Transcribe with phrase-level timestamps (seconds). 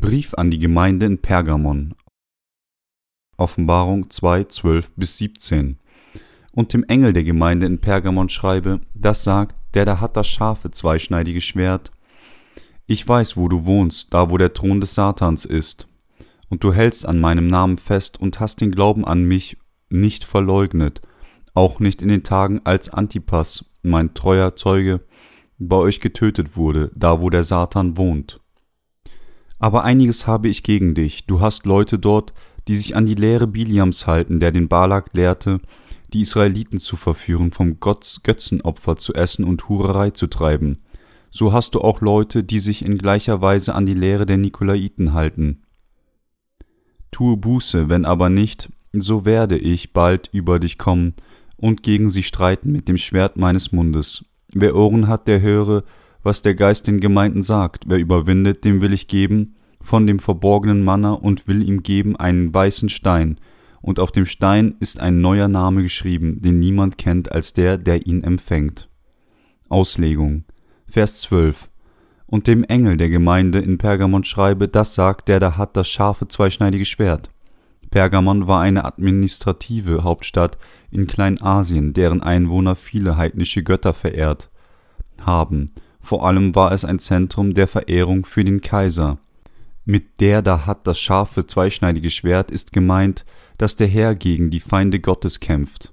[0.00, 1.94] Brief an die Gemeinde in Pergamon.
[3.36, 5.78] Offenbarung 2, 12 bis 17.
[6.52, 10.70] Und dem Engel der Gemeinde in Pergamon schreibe, das sagt, der da hat das scharfe,
[10.70, 11.90] zweischneidige Schwert.
[12.86, 15.88] Ich weiß, wo du wohnst, da wo der Thron des Satans ist.
[16.48, 19.56] Und du hältst an meinem Namen fest und hast den Glauben an mich
[19.88, 21.02] nicht verleugnet,
[21.54, 25.00] auch nicht in den Tagen, als Antipas, mein treuer Zeuge,
[25.58, 28.43] bei euch getötet wurde, da wo der Satan wohnt.
[29.64, 31.24] Aber einiges habe ich gegen dich.
[31.24, 32.34] Du hast Leute dort,
[32.68, 35.58] die sich an die Lehre Biliams halten, der den Balak lehrte,
[36.12, 40.82] die Israeliten zu verführen, vom Gott Götzenopfer zu essen und Hurerei zu treiben.
[41.30, 45.14] So hast du auch Leute, die sich in gleicher Weise an die Lehre der Nikolaiten
[45.14, 45.62] halten.
[47.10, 51.14] Tue Buße, wenn aber nicht, so werde ich bald über dich kommen
[51.56, 54.26] und gegen sie streiten mit dem Schwert meines Mundes.
[54.52, 55.84] Wer Ohren hat, der höre,
[56.24, 57.84] was der Geist den Gemeinden sagt.
[57.86, 62.52] Wer überwindet, dem will ich geben von dem verborgenen Manna und will ihm geben einen
[62.52, 63.38] weißen Stein,
[63.82, 68.06] und auf dem Stein ist ein neuer Name geschrieben, den niemand kennt als der, der
[68.06, 68.88] ihn empfängt.
[69.68, 70.44] Auslegung.
[70.86, 71.68] Vers 12.
[72.24, 76.26] Und dem Engel der Gemeinde in Pergamon schreibe, das sagt, der da hat das scharfe
[76.28, 77.28] zweischneidige Schwert.
[77.90, 80.56] Pergamon war eine administrative Hauptstadt
[80.90, 84.50] in Kleinasien, deren Einwohner viele heidnische Götter verehrt
[85.20, 85.70] haben
[86.04, 89.18] vor allem war es ein Zentrum der Verehrung für den Kaiser.
[89.84, 93.24] Mit der da hat das scharfe zweischneidige Schwert ist gemeint,
[93.58, 95.92] dass der Herr gegen die Feinde Gottes kämpft.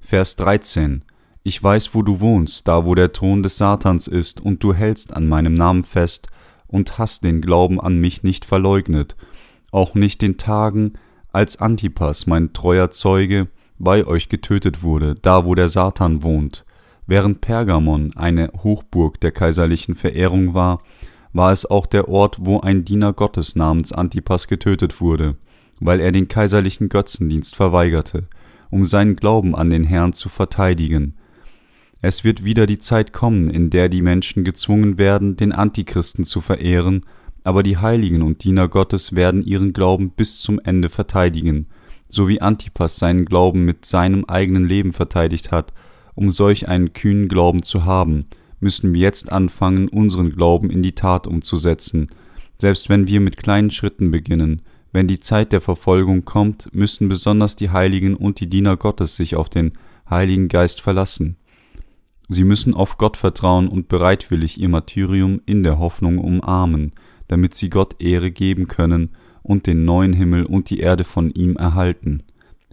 [0.00, 1.04] Vers 13
[1.42, 5.12] Ich weiß, wo du wohnst, da wo der Thron des Satans ist, und du hältst
[5.12, 6.28] an meinem Namen fest
[6.66, 9.16] und hast den Glauben an mich nicht verleugnet,
[9.70, 10.94] auch nicht den Tagen,
[11.32, 16.64] als Antipas, mein treuer Zeuge, bei euch getötet wurde, da wo der Satan wohnt.
[17.08, 20.82] Während Pergamon eine Hochburg der kaiserlichen Verehrung war,
[21.32, 25.36] war es auch der Ort, wo ein Diener Gottes namens Antipas getötet wurde,
[25.80, 28.28] weil er den kaiserlichen Götzendienst verweigerte,
[28.68, 31.14] um seinen Glauben an den Herrn zu verteidigen.
[32.02, 36.42] Es wird wieder die Zeit kommen, in der die Menschen gezwungen werden, den Antichristen zu
[36.42, 37.06] verehren,
[37.42, 41.68] aber die Heiligen und Diener Gottes werden ihren Glauben bis zum Ende verteidigen,
[42.06, 45.72] so wie Antipas seinen Glauben mit seinem eigenen Leben verteidigt hat
[46.18, 48.24] um solch einen kühnen Glauben zu haben,
[48.58, 52.08] müssen wir jetzt anfangen, unseren Glauben in die Tat umzusetzen.
[52.60, 57.54] Selbst wenn wir mit kleinen Schritten beginnen, wenn die Zeit der Verfolgung kommt, müssen besonders
[57.54, 59.74] die Heiligen und die Diener Gottes sich auf den
[60.10, 61.36] Heiligen Geist verlassen.
[62.28, 66.94] Sie müssen auf Gott vertrauen und bereitwillig ihr Martyrium in der Hoffnung umarmen,
[67.28, 69.10] damit sie Gott Ehre geben können
[69.44, 72.24] und den neuen Himmel und die Erde von ihm erhalten.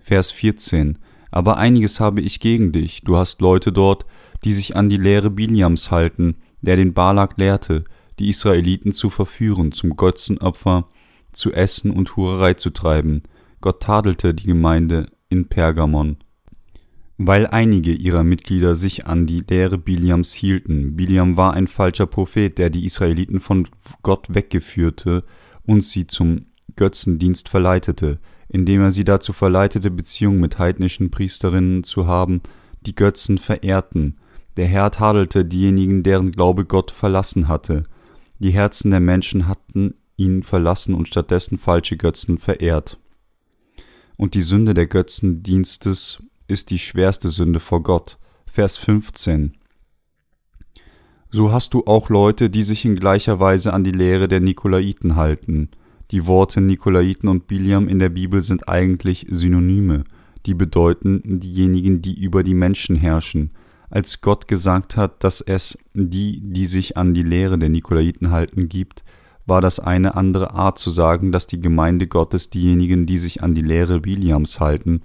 [0.02, 0.98] Vers 14
[1.32, 3.02] aber einiges habe ich gegen dich.
[3.02, 4.06] Du hast Leute dort,
[4.44, 7.84] die sich an die Lehre Biliams halten, der den Balak lehrte,
[8.20, 10.88] die Israeliten zu verführen, zum Götzenopfer
[11.32, 13.24] zu essen und Hurerei zu treiben.
[13.62, 16.18] Gott tadelte die Gemeinde in Pergamon,
[17.18, 20.96] weil einige ihrer Mitglieder sich an die Lehre Biliams hielten.
[20.96, 23.68] Biliam war ein falscher Prophet, der die Israeliten von
[24.04, 25.24] Gott weggeführte
[25.64, 26.44] und sie zum
[26.76, 28.20] Götzendienst verleitete
[28.50, 32.42] indem er sie dazu verleitete, Beziehungen mit heidnischen Priesterinnen zu haben,
[32.86, 34.18] die Götzen verehrten.
[34.58, 37.84] Der Herr tadelte diejenigen, deren Glaube Gott verlassen hatte.
[38.40, 43.00] Die Herzen der Menschen hatten ihn verlassen und stattdessen falsche Götzen verehrt.
[44.18, 48.18] Und die Sünde der Götzendienstes ist die schwerste Sünde vor Gott.
[48.46, 49.58] Vers 15.
[51.32, 55.18] So hast du auch Leute, die sich in gleicher Weise an die Lehre der Nikolaiten
[55.18, 55.70] halten.
[56.12, 60.04] Die Worte Nikolaiten und Biliam in der Bibel sind eigentlich Synonyme,
[60.46, 63.52] die bedeuten diejenigen, die über die Menschen herrschen.
[63.90, 68.70] Als Gott gesagt hat, dass es die, die sich an die Lehre der Nikolaiten halten,
[68.70, 69.04] gibt,
[69.46, 73.54] war das eine andere Art zu sagen, dass die Gemeinde Gottes diejenigen, die sich an
[73.54, 75.02] die Lehre Biliams halten,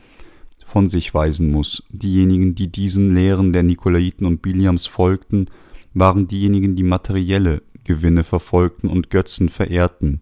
[0.65, 1.83] von sich weisen muss.
[1.91, 5.47] Diejenigen, die diesen Lehren der Nikolaiten und Biliams folgten,
[5.93, 10.21] waren diejenigen, die materielle Gewinne verfolgten und Götzen verehrten.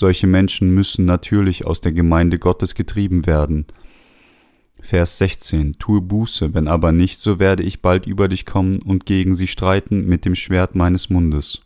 [0.00, 3.66] Solche Menschen müssen natürlich aus der Gemeinde Gottes getrieben werden.
[4.80, 9.04] Vers 16 Tue Buße, wenn aber nicht, so werde ich bald über dich kommen und
[9.04, 11.60] gegen sie streiten mit dem Schwert meines Mundes.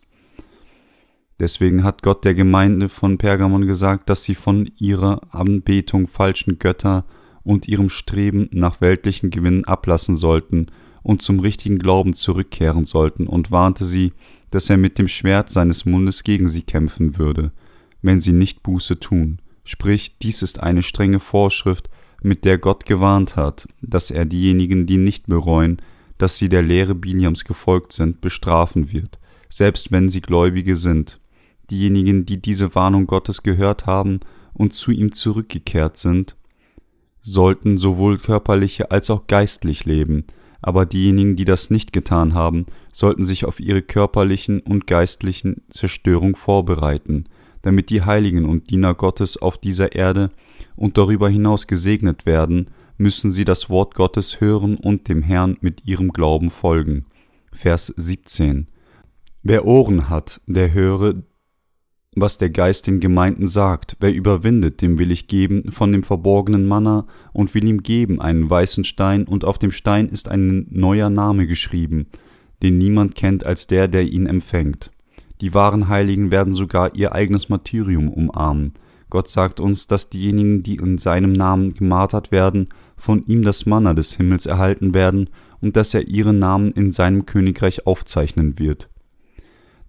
[1.39, 7.05] Deswegen hat Gott der Gemeinde von Pergamon gesagt, dass sie von ihrer Anbetung falschen Götter
[7.41, 10.65] und ihrem Streben nach weltlichen Gewinnen ablassen sollten
[11.03, 14.11] und zum richtigen Glauben zurückkehren sollten und warnte sie,
[14.51, 17.53] dass er mit dem Schwert seines Mundes gegen sie kämpfen würde
[18.05, 19.39] wenn sie nicht Buße tun.
[19.63, 21.89] Sprich, dies ist eine strenge Vorschrift,
[22.21, 25.81] mit der Gott gewarnt hat, dass er diejenigen, die nicht bereuen,
[26.17, 29.19] dass sie der Lehre Biliams gefolgt sind, bestrafen wird,
[29.49, 31.19] selbst wenn sie Gläubige sind.
[31.71, 34.19] diejenigen, die diese Warnung Gottes gehört haben
[34.53, 36.35] und zu ihm zurückgekehrt sind,
[37.21, 40.25] sollten sowohl körperliche als auch geistlich leben,
[40.61, 46.35] aber diejenigen, die das nicht getan haben, sollten sich auf ihre körperlichen und geistlichen Zerstörung
[46.35, 47.25] vorbereiten,
[47.65, 50.29] damit die Heiligen und Diener Gottes auf dieser Erde
[50.75, 55.83] und darüber hinaus gesegnet werden, müssen sie das Wort Gottes hören und dem Herrn mit
[55.83, 57.07] ihrem Glauben folgen.
[57.51, 58.67] Vers 17.
[59.41, 61.23] Wer Ohren hat, der höre,
[62.15, 63.97] was der Geist den Gemeinden sagt.
[63.99, 68.47] Wer überwindet, dem will ich geben von dem verborgenen Manna und will ihm geben einen
[68.47, 72.05] weißen Stein, und auf dem Stein ist ein neuer Name geschrieben,
[72.61, 74.91] den niemand kennt als der, der ihn empfängt.
[75.41, 78.73] Die wahren Heiligen werden sogar ihr eigenes Martyrium umarmen.
[79.09, 83.93] Gott sagt uns, dass diejenigen, die in seinem Namen gemartert werden, von ihm das Manna
[83.93, 85.29] des Himmels erhalten werden
[85.61, 88.89] und dass er ihren Namen in seinem Königreich aufzeichnen wird.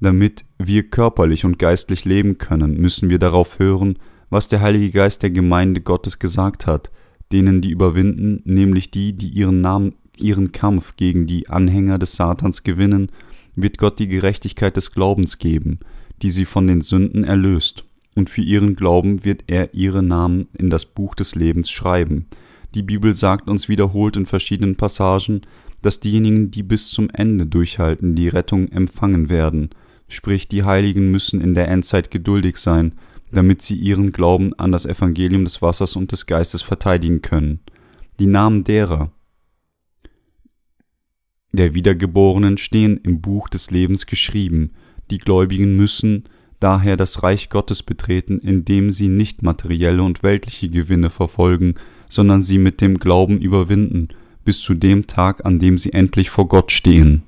[0.01, 3.99] Damit wir körperlich und geistlich leben können, müssen wir darauf hören,
[4.29, 6.91] was der Heilige Geist der Gemeinde Gottes gesagt hat,
[7.33, 12.63] denen die überwinden, nämlich die, die ihren Namen, ihren Kampf gegen die Anhänger des Satans
[12.63, 13.11] gewinnen,
[13.57, 15.81] wird Gott die Gerechtigkeit des Glaubens geben,
[16.23, 20.71] die sie von den Sünden erlöst, und für ihren Glauben wird er ihre Namen in
[20.71, 22.27] das Buch des Lebens schreiben.
[22.75, 25.43] Die Bibel sagt uns wiederholt in verschiedenen Passagen,
[25.83, 29.71] dass diejenigen, die bis zum Ende durchhalten, die Rettung empfangen werden,
[30.09, 32.95] sprich die Heiligen müssen in der Endzeit geduldig sein,
[33.33, 37.61] damit sie ihren Glauben an das Evangelium des Wassers und des Geistes verteidigen können.
[38.19, 39.11] Die Namen derer,
[41.57, 44.73] der Wiedergeborenen stehen im Buch des Lebens geschrieben,
[45.11, 46.25] die Gläubigen müssen
[46.61, 51.75] daher das Reich Gottes betreten, indem sie nicht materielle und weltliche Gewinne verfolgen,
[52.09, 54.09] sondern sie mit dem Glauben überwinden,
[54.45, 57.23] bis zu dem Tag, an dem sie endlich vor Gott stehen.